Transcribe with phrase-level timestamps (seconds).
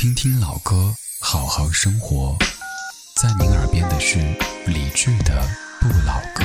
[0.00, 2.34] 听听老歌，好好生活。
[3.20, 4.18] 在您耳边的是
[4.66, 5.46] 理智的
[5.78, 6.42] 不老歌。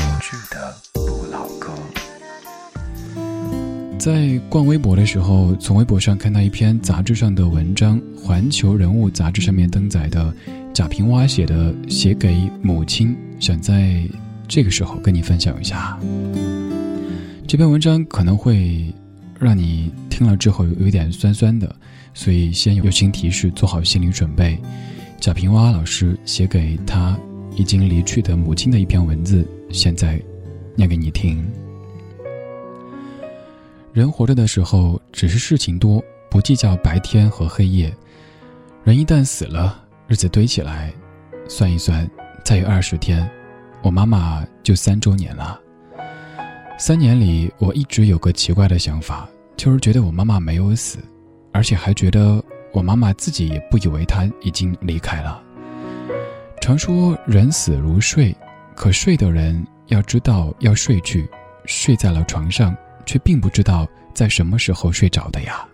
[0.91, 1.73] 不老歌。
[3.97, 10.35] 在逛微博的时候，从微博上看到一篇杂志上的文章，《环球人物》杂志上面登载的
[10.73, 14.05] 贾平凹写的《写给母亲》，想在
[14.49, 15.97] 这个时候跟你分享一下。
[17.47, 18.93] 这篇文章可能会
[19.39, 21.73] 让你听了之后有点酸酸的。
[22.15, 24.57] 所以，先友情提示，做好心理准备。
[25.19, 27.17] 贾平凹老师写给他
[27.55, 30.19] 已经离去的母亲的一篇文字，现在
[30.75, 31.45] 念给你听。
[33.91, 36.01] 人活着的时候，只是事情多，
[36.31, 37.93] 不计较白天和黑夜。
[38.83, 40.93] 人一旦死了，日子堆起来，
[41.49, 42.09] 算一算，
[42.43, 43.29] 再有二十天，
[43.81, 45.59] 我妈妈就三周年了。
[46.77, 50.99] 三年里，我一直有个奇怪的想法，就是觉得我妈妈没有死。
[51.55, 55.41] 而且还觉得我妈妈自己也不以为她已经离开了。
[56.59, 58.35] 常说人死如睡，
[58.75, 61.25] 可睡的人要知道要睡去，
[61.63, 62.75] 睡在了床上，
[63.05, 65.65] 却并不知道在什么时候睡着的呀。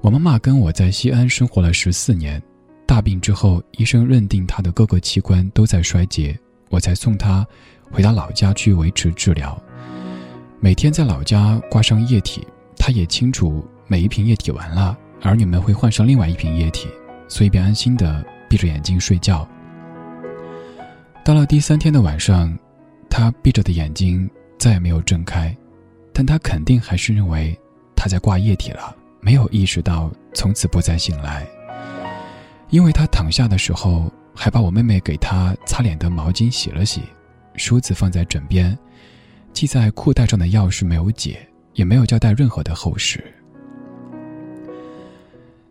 [0.00, 2.42] 我妈妈跟我在西安生活了十四年，
[2.86, 6.34] 大病之后，医生认定她的各个器官都在衰竭，
[6.70, 7.46] 我才送她
[7.90, 9.62] 回到老家去维持治疗。
[10.60, 13.62] 每天在老家挂上液体，她也清楚。
[13.92, 16.88] 每一瓶液体完了，儿女们会换上另外一瓶液体，
[17.28, 19.46] 所以便安心的闭着眼睛睡觉。
[21.22, 22.58] 到了第三天的晚上，
[23.10, 24.26] 他闭着的眼睛
[24.58, 25.54] 再也没有睁开，
[26.10, 27.54] 但他肯定还是认为
[27.94, 31.46] 他在挂液体了，没有意识到从此不再醒来。
[32.70, 37.02] 因为他躺下的时候，还把我妹妹给他擦脸的毛巾洗了洗，
[37.56, 38.74] 梳子放在枕边，
[39.52, 43.22] 系在裤带上的钥匙没有解，也没有交代任何的后事。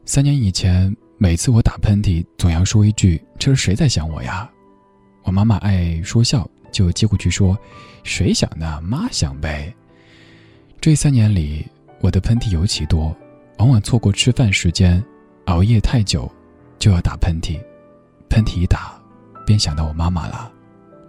[0.04, 4.50] 三年以前，每次我打喷嚏，总要说一句：“这是谁在想我呀？”
[5.24, 7.58] 我妈妈爱说笑，就接过去说
[8.04, 8.82] ：“谁想呢？
[8.82, 9.74] 妈想呗。”
[10.82, 11.66] 这三年里，
[12.02, 13.16] 我的喷嚏尤其多，
[13.60, 15.02] 往往错过吃饭时间，
[15.46, 16.30] 熬夜太久，
[16.80, 17.60] 就要打喷嚏。
[18.28, 19.00] 喷嚏一打，
[19.46, 20.52] 便想到我妈妈了，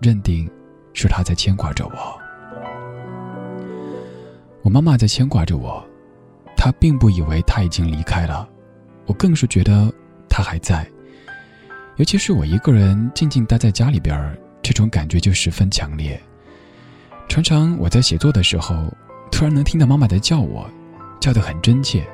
[0.02, 0.48] 认定
[0.92, 2.20] 是她在牵挂着我。
[4.62, 5.82] 我妈妈在牵挂着我，
[6.56, 8.46] 她并不以为她已经离开了。
[9.06, 9.92] 我更是觉得
[10.28, 10.86] 他还在，
[11.96, 16.20] 尤其是我一个人静静待在家里边这种感觉就十分强烈。
[17.28, 18.92] 常常我在写作的时候，
[19.30, 20.68] 突然能听到妈妈在叫我，
[21.20, 22.06] 叫得很真切。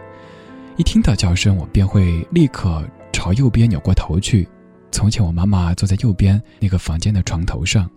[0.77, 4.49] 一听到叫声，我便会立刻朝右边扭过头去。
[4.91, 7.91] 从前我妈妈坐在右边那个房间的床头上，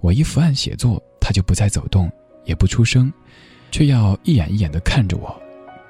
[0.00, 2.10] 我一伏案写作，她就不再走动，
[2.44, 3.12] 也不出声，
[3.70, 5.40] 却要一眼一眼地看着我，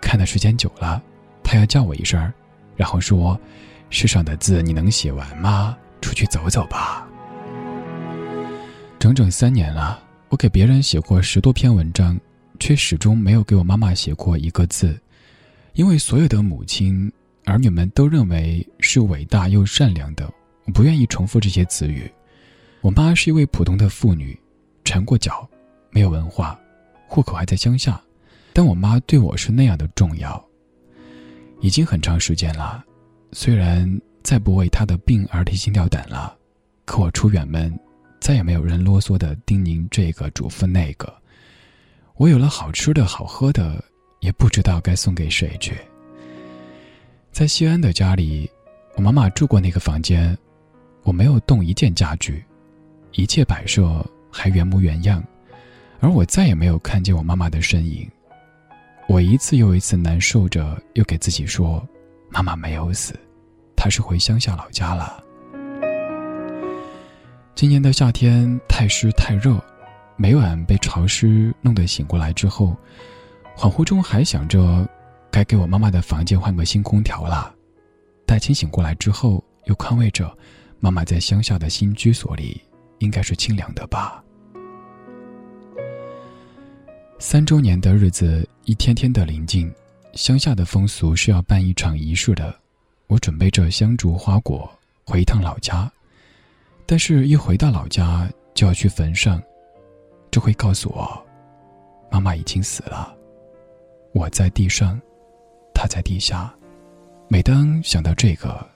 [0.03, 1.03] 看的时间久了。
[1.45, 2.33] 他要叫我一声，
[2.75, 3.39] 然后说
[3.91, 5.77] ：“世上的字你能写完吗？
[6.01, 7.07] 出去走走吧。”
[8.99, 12.19] 整整三年了，我给别人写过十多篇文章，
[12.59, 14.99] 却始终没有给我妈妈写过一个字，
[15.75, 17.13] 因为所有的母亲
[17.45, 20.33] 儿女们都认为是伟大又善良的，
[20.65, 22.11] 我不愿意重复这些词语。
[22.81, 24.39] 我妈是一位普通的妇女，
[24.85, 25.47] 缠过脚，
[25.91, 26.59] 没有文化，
[27.07, 28.01] 户口还在乡下，
[28.53, 30.43] 但我妈对我是那样的重要。
[31.65, 32.85] 已经很长时间了，
[33.33, 33.91] 虽然
[34.23, 36.37] 再不为他的病而提心吊胆了，
[36.85, 37.75] 可我出远门，
[38.21, 41.11] 再也没有人啰嗦的叮咛这个嘱咐那个。
[42.17, 43.83] 我有了好吃的好喝的，
[44.21, 45.75] 也不知道该送给谁去。
[47.33, 48.47] 在西安的家里，
[48.97, 50.37] 我妈妈住过那个房间，
[51.03, 52.45] 我没有动一件家具，
[53.13, 55.25] 一切摆设还原模原样，
[56.01, 58.07] 而我再也没有看见我妈妈的身影。
[59.07, 61.87] 我一次又一次难受着，又给自己说
[62.31, 63.15] ：“妈妈没有死，
[63.77, 65.23] 她是回乡下老家了。”
[67.55, 69.63] 今年的夏天太湿太热，
[70.17, 72.77] 每晚被潮湿弄得醒过来之后，
[73.57, 74.89] 恍惚中还想着
[75.31, 77.55] 该给我妈妈的房间换个新空调了。
[78.27, 80.37] 待清醒过来之后，又宽慰着
[80.81, 82.61] 妈妈在乡下的新居所里
[82.99, 84.25] 应该是清凉的吧。
[87.27, 89.73] 三周年的日子一天天的临近，
[90.13, 92.55] 乡下的风俗是要办一场仪式的。
[93.07, 94.71] 我准备着香烛花果
[95.07, 95.91] 回一趟老家，
[96.85, 99.43] 但是一回到老家就要去坟上，
[100.31, 101.27] 这会告诉我，
[102.11, 103.17] 妈妈已经死了。
[104.13, 105.01] 我在地上，
[105.73, 106.55] 她在地下。
[107.27, 108.69] 每当想到这个，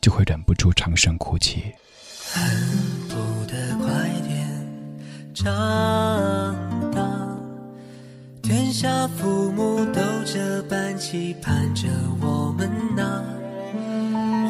[0.00, 1.62] 就会忍不住长声哭泣。
[2.32, 2.42] 恨
[3.10, 3.14] 不
[3.44, 6.11] 得快点长。
[8.72, 11.88] 下父母都这般期盼着
[12.22, 13.22] 我们呐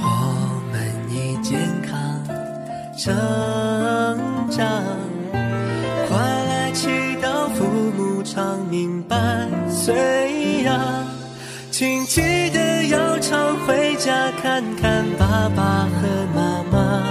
[0.01, 0.81] 我们
[1.11, 2.25] 已健康
[2.97, 3.13] 成
[4.49, 4.65] 长
[6.09, 6.89] 快来祈
[7.21, 7.65] 祷父
[7.97, 9.17] 母长命百
[9.69, 11.05] 岁呀
[11.73, 12.21] 请记
[12.51, 17.03] 得要常回家看看爸爸和妈妈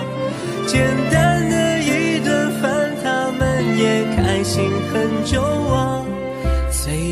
[0.66, 4.64] 简单的一顿饭他们也开心
[4.94, 5.81] 很久啊。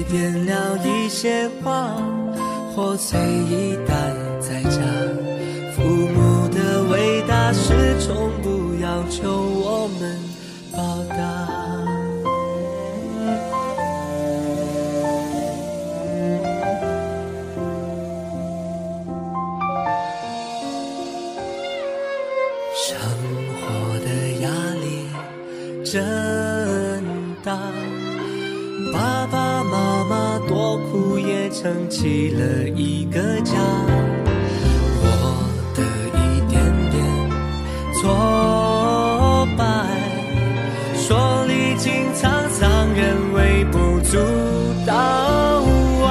[0.10, 1.96] 点了一些话，
[2.76, 3.94] 或随意待
[4.40, 4.82] 在家。
[5.76, 10.18] 父母的伟大，是从不要求我们
[10.76, 11.16] 报答。
[22.76, 22.98] 生
[23.62, 24.08] 活的
[24.42, 24.50] 压
[24.82, 26.02] 力真
[27.44, 27.60] 大，
[31.62, 33.52] 撑起了一个家。
[35.02, 35.06] 我
[35.76, 35.84] 的
[36.16, 36.96] 一点点
[38.00, 39.62] 挫败，
[40.96, 42.64] 说历经沧桑，
[42.96, 44.18] 仍微不足
[44.88, 44.96] 道
[46.06, 46.08] 啊。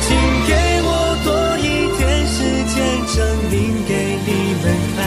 [0.00, 0.08] 请
[0.48, 0.52] 给
[0.82, 0.90] 我
[1.22, 1.62] 多一
[1.96, 2.42] 点时
[2.74, 2.76] 间，
[3.14, 3.16] 证
[3.52, 3.54] 明
[3.86, 4.28] 给你
[4.64, 4.98] 们看。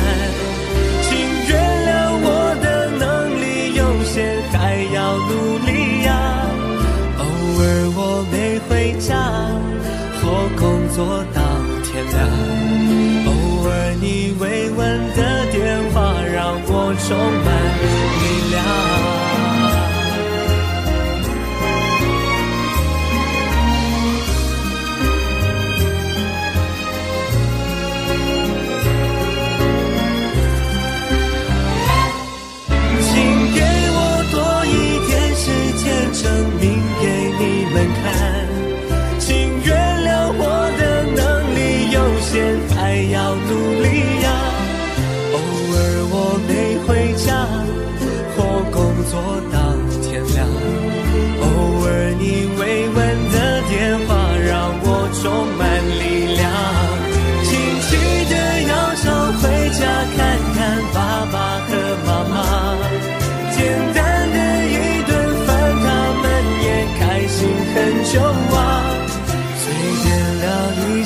[1.04, 1.10] 请
[1.50, 1.52] 原
[1.86, 1.92] 谅
[2.24, 2.26] 我
[2.64, 2.66] 的
[2.98, 3.04] 能
[3.42, 3.44] 力
[3.76, 4.56] 有限，还
[4.94, 5.51] 要努
[11.02, 11.42] 坐到
[11.84, 12.16] 天亮。
[13.26, 13.30] 偶
[13.66, 13.70] 尔
[14.00, 14.80] 你慰问
[15.16, 15.20] 的
[15.52, 17.61] 电话，让我充满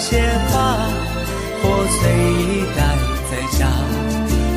[0.07, 0.53] 些话，
[1.63, 1.99] 或随
[2.43, 2.79] 意待
[3.31, 3.65] 在家。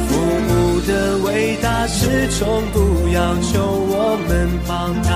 [0.08, 0.10] 父
[0.46, 4.30] 母的伟大是从不要求我们
[4.68, 5.10] 报答。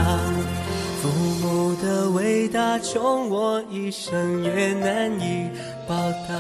[1.03, 1.09] 父
[1.43, 5.51] 母的伟大，穷我一生也难以
[5.87, 5.95] 报
[6.27, 6.35] 答。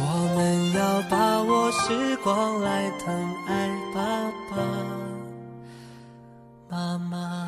[0.00, 0.02] 我
[0.36, 3.98] 们要把握时光来疼爱爸
[4.50, 4.56] 爸
[6.70, 7.47] 妈妈。